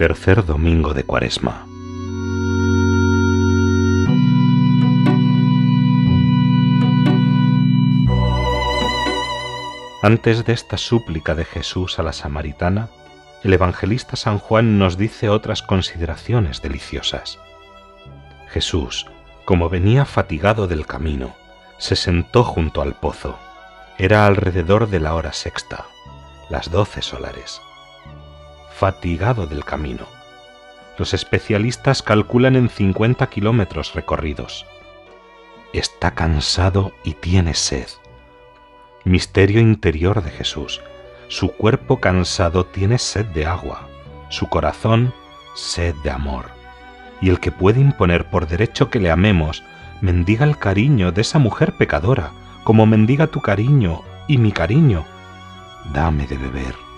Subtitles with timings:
[0.00, 1.66] Tercer domingo de Cuaresma.
[10.02, 12.88] Antes de esta súplica de Jesús a la samaritana,
[13.44, 17.38] el evangelista San Juan nos dice otras consideraciones deliciosas.
[18.48, 19.04] Jesús,
[19.44, 21.36] como venía fatigado del camino,
[21.76, 23.38] se sentó junto al pozo.
[23.98, 25.84] Era alrededor de la hora sexta,
[26.48, 27.60] las doce solares
[28.80, 30.06] fatigado del camino.
[30.96, 34.64] Los especialistas calculan en 50 kilómetros recorridos.
[35.74, 37.88] Está cansado y tiene sed.
[39.04, 40.80] Misterio interior de Jesús.
[41.28, 43.86] Su cuerpo cansado tiene sed de agua,
[44.30, 45.12] su corazón
[45.54, 46.46] sed de amor.
[47.20, 49.62] Y el que puede imponer por derecho que le amemos,
[50.00, 52.30] mendiga el cariño de esa mujer pecadora,
[52.64, 55.04] como mendiga tu cariño y mi cariño.
[55.92, 56.89] Dame de beber.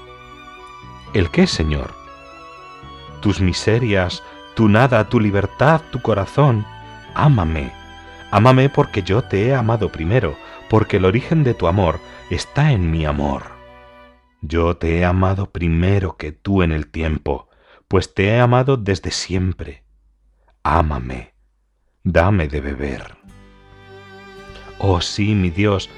[1.15, 1.93] ¿El qué, Señor?
[3.21, 4.23] Tus miserias,
[4.55, 6.65] tu nada, tu libertad, tu corazón.
[7.15, 7.71] Ámame,
[8.31, 10.39] ámame porque yo te he amado primero,
[10.71, 13.43] porque el origen de tu amor está en mi amor.
[14.41, 17.51] Yo te he amado primero que tú en el tiempo,
[17.89, 19.85] pues te he amado desde siempre.
[20.63, 21.35] Ámame,
[22.05, 23.19] dame de beber.
[24.79, 25.91] Oh sí, mi Dios,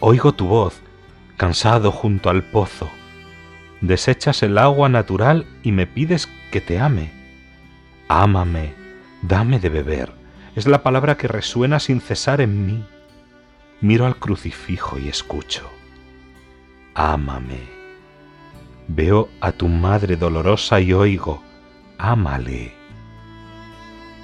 [0.00, 0.80] oigo tu voz,
[1.36, 2.88] cansado junto al pozo
[3.80, 7.10] desechas el agua natural y me pides que te ame.
[8.08, 8.74] Ámame,
[9.22, 10.12] dame de beber,
[10.54, 12.84] es la palabra que resuena sin cesar en mí.
[13.80, 15.68] Miro al crucifijo y escucho.
[16.94, 17.60] Ámame.
[18.88, 21.42] Veo a tu madre dolorosa y oigo,
[21.98, 22.72] ámale.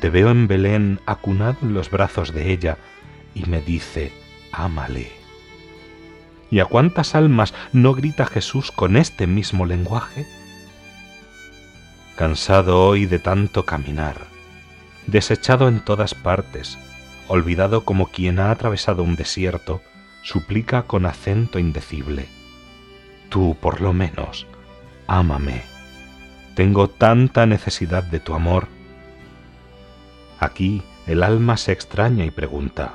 [0.01, 2.79] Te veo en Belén acunado en los brazos de ella
[3.35, 4.13] y me dice,
[4.53, 5.22] ámale.
[6.53, 10.27] ¿Y a cuántas almas no grita Jesús con este mismo lenguaje?
[12.15, 14.17] Cansado hoy de tanto caminar,
[15.07, 16.79] desechado en todas partes,
[17.27, 19.81] olvidado como quien ha atravesado un desierto,
[20.23, 22.29] suplica con acento indecible,
[23.31, 24.47] Tú, por lo menos,
[25.07, 25.63] ámame.
[26.55, 28.69] Tengo tanta necesidad de tu amor.
[30.39, 32.93] Aquí el alma se extraña y pregunta,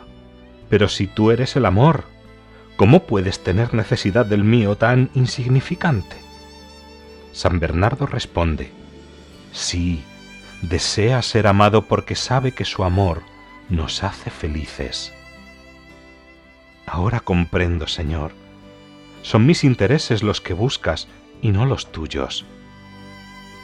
[0.70, 2.04] Pero si tú eres el amor,
[2.78, 6.16] ¿Cómo puedes tener necesidad del mío tan insignificante?
[7.34, 8.72] San Bernardo responde,
[9.52, 10.04] sí,
[10.62, 13.24] desea ser amado porque sabe que su amor
[13.68, 15.12] nos hace felices.
[16.86, 18.32] Ahora comprendo, Señor,
[19.24, 21.08] son mis intereses los que buscas
[21.42, 22.46] y no los tuyos.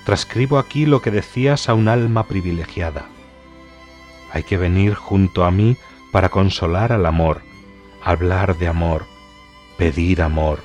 [0.06, 3.06] Transcribo aquí lo que decías a un alma privilegiada.
[4.32, 5.78] Hay que venir junto a mí
[6.12, 7.44] para consolar al amor,
[8.04, 9.06] hablar de amor,
[9.78, 10.60] pedir amor,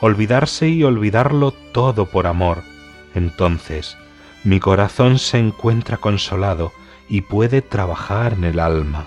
[0.00, 2.62] olvidarse y olvidarlo todo por amor.
[3.14, 3.96] Entonces
[4.44, 6.72] mi corazón se encuentra consolado
[7.08, 9.06] y puede trabajar en el alma.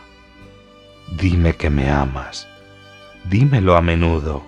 [1.12, 2.48] Dime que me amas,
[3.26, 4.44] dímelo a menudo.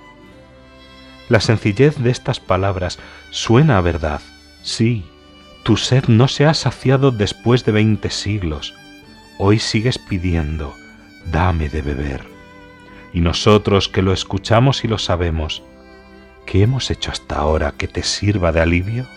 [1.28, 3.00] La sencillez de estas palabras
[3.31, 4.22] suena a verdad.
[4.62, 5.06] Sí,
[5.63, 8.75] tu sed no se ha saciado después de veinte siglos.
[9.40, 10.75] Hoy sigues pidiendo,
[11.31, 12.34] dame de beber.
[13.16, 15.64] Y nosotros que lo escuchamos y lo sabemos,
[16.46, 19.08] ¿qué hemos hecho hasta ahora que te sirva de alivio?